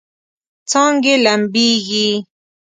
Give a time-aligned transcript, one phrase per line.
[0.71, 2.07] څانګې لمبیږي